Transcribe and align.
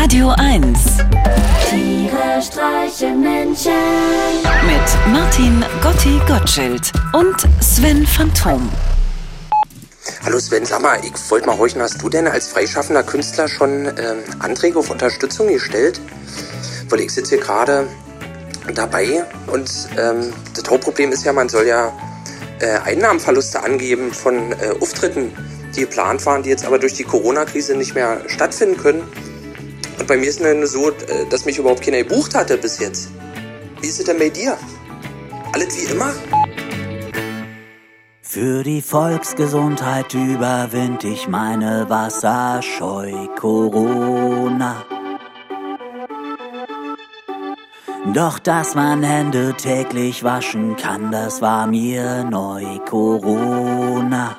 Radio 0.00 0.30
1. 0.38 0.78
Tiere 1.68 2.40
streichen 2.40 3.20
Menschen. 3.20 3.70
Mit 4.64 5.12
Martin 5.12 5.62
Gotti 5.82 6.18
Gottschild 6.26 6.90
und 7.12 7.36
Sven 7.62 8.06
Phantom. 8.06 8.66
Hallo 10.24 10.40
Sven, 10.40 10.64
sag 10.64 10.80
mal, 10.80 10.98
ich 11.04 11.12
wollte 11.30 11.46
mal 11.46 11.58
horchen, 11.58 11.82
hast 11.82 12.00
du 12.00 12.08
denn 12.08 12.26
als 12.26 12.48
freischaffender 12.48 13.02
Künstler 13.02 13.46
schon 13.46 13.88
ähm, 13.88 14.22
Anträge 14.38 14.78
auf 14.78 14.88
Unterstützung 14.90 15.48
gestellt? 15.48 16.00
Weil 16.88 17.00
ich 17.00 17.12
sitze 17.12 17.36
hier 17.36 17.44
gerade 17.44 17.86
dabei 18.74 19.26
und 19.48 19.70
ähm, 19.98 20.32
das 20.54 20.70
Hauptproblem 20.70 21.12
ist 21.12 21.26
ja, 21.26 21.34
man 21.34 21.50
soll 21.50 21.66
ja 21.66 21.92
äh, 22.60 22.78
Einnahmenverluste 22.86 23.62
angeben 23.62 24.14
von 24.14 24.52
äh, 24.52 24.72
Auftritten, 24.80 25.30
die 25.76 25.80
geplant 25.80 26.24
waren, 26.24 26.42
die 26.42 26.48
jetzt 26.48 26.64
aber 26.64 26.78
durch 26.78 26.94
die 26.94 27.04
Corona-Krise 27.04 27.76
nicht 27.76 27.94
mehr 27.94 28.22
stattfinden 28.28 28.78
können. 28.78 29.02
Und 30.00 30.06
bei 30.06 30.16
mir 30.16 30.28
ist 30.28 30.40
es 30.40 30.54
nur 30.54 30.66
so, 30.66 30.88
äh, 30.88 31.26
dass 31.28 31.44
mich 31.44 31.58
überhaupt 31.58 31.82
keiner 31.82 31.98
gebucht 31.98 32.34
hatte 32.34 32.56
bis 32.56 32.78
jetzt. 32.78 33.10
Wie 33.82 33.86
ist 33.86 34.00
es 34.00 34.06
denn 34.06 34.18
bei 34.18 34.30
dir? 34.30 34.56
Alles 35.52 35.76
wie 35.76 35.92
immer? 35.92 36.12
Für 38.22 38.62
die 38.62 38.80
Volksgesundheit 38.80 40.14
überwind 40.14 41.04
ich 41.04 41.28
meine 41.28 41.86
Wasserscheu 41.90 43.26
Corona. 43.38 44.86
Doch 48.14 48.38
dass 48.38 48.74
man 48.74 49.02
Hände 49.02 49.54
täglich 49.54 50.24
waschen 50.24 50.76
kann, 50.76 51.10
das 51.12 51.42
war 51.42 51.66
mir 51.66 52.24
neu 52.24 52.78
Corona. 52.88 54.36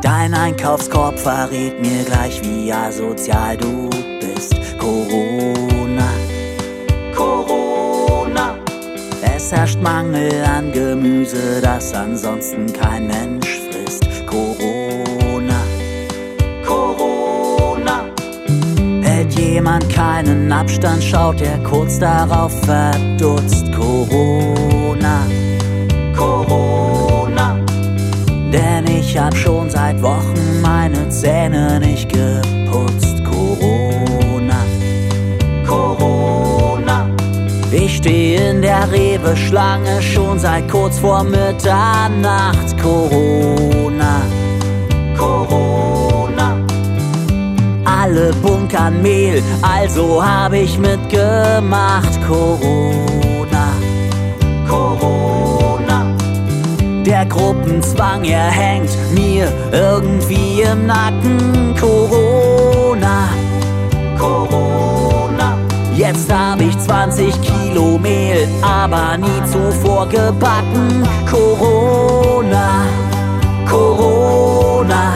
Dein 0.00 0.32
Einkaufskorb 0.32 1.18
verrät 1.18 1.80
mir 1.80 2.04
gleich, 2.04 2.40
wie 2.42 2.72
asozial 2.72 3.56
du 3.56 3.90
bist. 4.20 4.54
Corona. 4.78 6.08
Corona. 7.14 8.54
Es 9.22 9.50
herrscht 9.50 9.80
Mangel 9.80 10.44
an 10.44 10.72
Gemüse, 10.72 11.60
das 11.60 11.92
ansonsten 11.94 12.72
kein 12.72 13.08
Mensch 13.08 13.60
frisst. 13.70 14.06
Corona. 14.26 15.60
Corona. 16.64 18.04
Hält 19.02 19.32
jemand 19.34 19.88
keinen 19.90 20.52
Abstand, 20.52 21.02
schaut 21.02 21.40
er 21.40 21.58
kurz 21.64 21.98
darauf 21.98 22.52
verdutzt. 22.64 23.72
Corona. 23.72 24.58
Corona. 24.58 25.37
Ich 29.08 29.16
hab 29.16 29.34
schon 29.34 29.70
seit 29.70 30.02
Wochen 30.02 30.60
meine 30.60 31.08
Zähne 31.08 31.80
nicht 31.80 32.10
geputzt. 32.12 33.24
Corona. 33.24 34.60
Corona. 35.66 37.08
Ich 37.70 37.96
stehe 37.96 38.50
in 38.50 38.60
der 38.60 38.90
Rewe-Schlange 38.92 40.02
schon 40.02 40.38
seit 40.38 40.70
kurz 40.70 40.98
vor 40.98 41.24
Mitternacht. 41.24 42.76
Corona. 42.82 44.20
Corona. 45.16 46.56
Alle 47.84 48.32
bunkern 48.42 49.00
Mehl, 49.00 49.42
also 49.62 50.22
hab 50.22 50.52
ich 50.52 50.78
mitgemacht. 50.78 52.18
Corona. 52.26 52.97
Gruppenzwang, 57.28 58.24
er 58.24 58.50
hängt 58.50 58.90
mir 59.14 59.52
irgendwie 59.72 60.62
im 60.62 60.86
Nacken. 60.86 61.74
Corona. 61.78 63.28
Corona. 64.18 65.58
Jetzt 65.94 66.32
hab 66.32 66.60
ich 66.60 66.76
20 66.78 67.34
Kilo 67.42 67.98
Mehl, 67.98 68.48
aber 68.62 69.16
nie 69.18 69.44
zuvor 69.46 70.06
gebacken. 70.08 71.06
Corona. 71.30 72.84
Corona. 73.68 75.14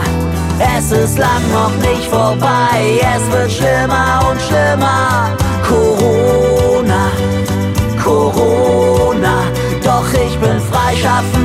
Es 0.77 0.91
ist 0.91 1.17
lang 1.17 1.41
noch 1.51 1.75
nicht 1.77 2.05
vorbei, 2.09 2.99
es 2.99 3.31
wird 3.31 3.51
schlimmer 3.51 4.29
und 4.29 4.41
schlimmer. 4.41 5.42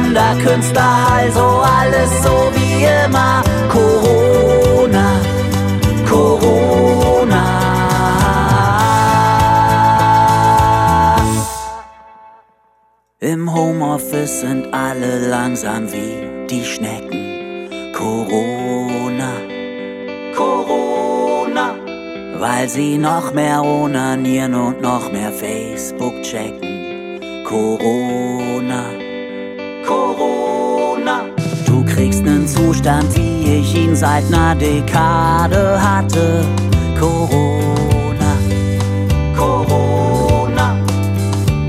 Freischaffender 0.08 0.44
Künstler, 0.44 1.06
also 1.10 1.62
alles 1.62 2.22
so 2.22 2.50
wie 2.54 2.84
immer. 2.84 3.42
Corona, 3.70 5.20
Corona. 6.08 7.44
Im 13.20 13.52
Homeoffice 13.52 14.40
sind 14.40 14.72
alle 14.72 15.28
langsam 15.28 15.92
wie 15.92 16.46
die 16.48 16.64
Schnecken. 16.64 17.92
Corona, 17.92 19.32
Corona. 20.34 21.74
Weil 22.38 22.68
sie 22.68 22.98
noch 22.98 23.34
mehr 23.34 23.64
onanieren 23.64 24.54
und 24.54 24.80
noch 24.80 25.10
mehr 25.10 25.32
Facebook 25.32 26.22
checken. 26.22 27.44
Corona, 27.44 28.84
Corona. 29.88 31.30
Du 31.64 31.82
kriegst 31.82 32.22
nen 32.22 32.46
Zustand, 32.46 33.06
wie 33.16 33.60
ich 33.60 33.74
ihn 33.74 33.96
seit 33.96 34.28
ner 34.28 34.54
Dekade 34.54 35.80
hatte. 35.80 36.44
Corona, 37.00 38.32
Corona. 39.34 40.76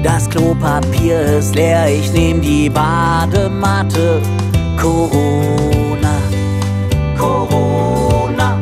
Das 0.03 0.29
Klopapier 0.29 1.37
ist 1.37 1.55
leer, 1.55 1.87
ich 1.87 2.11
nehm 2.11 2.41
die 2.41 2.69
Badematte. 2.69 4.21
Corona, 4.81 6.15
Corona. 7.17 8.57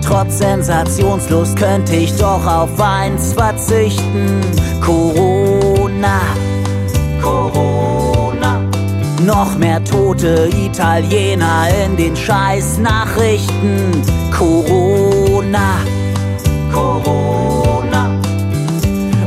Trotz 0.00 0.38
Sensationslust 0.38 1.56
könnte 1.56 1.94
ich 1.94 2.16
doch 2.16 2.46
auf 2.46 2.80
eins 2.80 3.34
verzichten. 3.34 4.40
Corona, 4.80 5.21
tote 10.12 10.50
Italiener 10.54 11.68
in 11.84 11.96
den 11.96 12.14
Scheißnachrichten. 12.14 14.02
Corona, 14.30 15.76
Corona. 16.72 18.20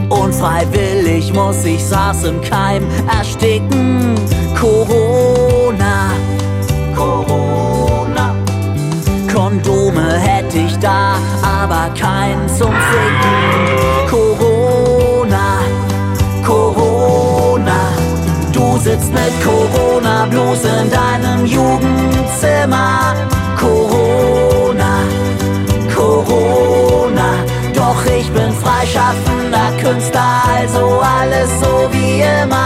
Unfreiwillig 0.09 1.33
muss 1.33 1.65
ich 1.65 1.83
SARS 1.83 2.23
im 2.23 2.39
Keim 2.41 2.83
ersticken. 3.07 4.15
Corona, 4.59 6.11
Corona. 6.95 8.35
Kondome 9.33 10.13
hätte 10.19 10.59
ich 10.59 10.77
da, 10.77 11.15
aber 11.41 11.89
keinen 11.99 12.47
zum 12.47 12.71
Ficken. 12.71 14.07
Corona, 14.09 15.61
Corona. 16.45 17.89
Du 18.53 18.77
sitzt 18.77 19.11
mit 19.11 19.33
Corona 19.43 19.74
bloß 20.29 20.59
in 20.63 20.89
deinem 20.91 21.45
Jugendzimmer. 21.45 23.15
Corona, 23.59 24.93
Corona. 25.95 27.29
Doch 27.73 28.05
ich 28.05 28.29
bin 28.31 28.51
freischaffender 28.53 29.71
Künstler, 29.81 30.41
also 30.57 31.01
alles 31.01 31.49
so 31.61 31.89
wie 31.91 32.21
immer. 32.21 32.64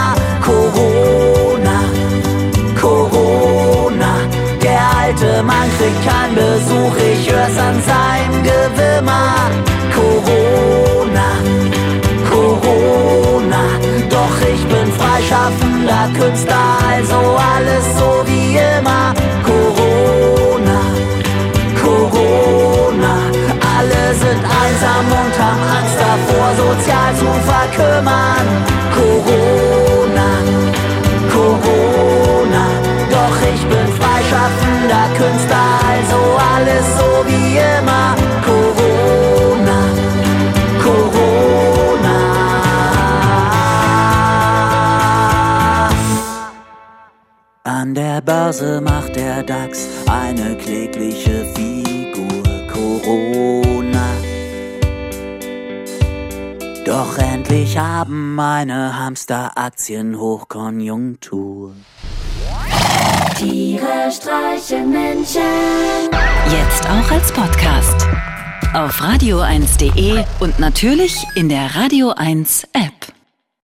Bin 15.29 15.37
freischaffender 15.37 16.09
Künstler, 16.19 16.77
also 16.91 17.37
alles 17.37 17.85
so 17.97 18.23
wie 18.25 18.57
immer. 18.57 19.13
Corona, 19.43 20.81
Corona. 21.81 23.13
Alle 23.77 24.13
sind 24.13 24.43
einsam 24.43 25.05
und 25.21 25.33
haben 25.39 25.63
Angst 25.77 25.97
davor, 25.99 26.49
sozial 26.57 27.11
zu 27.15 27.29
verkümmern. 27.49 28.47
Corona, 28.95 30.29
Corona. 31.33 32.65
Doch 33.11 33.37
ich 33.53 33.61
bin 33.71 33.87
freischaffender 33.99 35.05
Künstler, 35.17 35.69
also 35.91 36.18
Börse 48.21 48.81
macht 48.81 49.15
der 49.15 49.43
DAX 49.43 49.87
eine 50.07 50.55
klägliche 50.57 51.45
Figur. 51.55 51.69
Corona. 52.71 54.07
Doch 56.85 57.17
endlich 57.17 57.77
haben 57.77 58.35
meine 58.35 58.97
Hamsteraktien 58.97 60.19
Hochkonjunktur. 60.19 61.73
Tiere 63.37 64.11
streichen 64.11 64.91
Menschen. 64.91 65.41
Jetzt 66.51 66.85
auch 66.87 67.11
als 67.11 67.31
Podcast. 67.31 68.07
Auf 68.73 69.01
radio1.de 69.01 70.23
und 70.39 70.59
natürlich 70.59 71.25
in 71.35 71.49
der 71.49 71.75
Radio 71.75 72.11
1 72.11 72.65
App. 72.73 72.98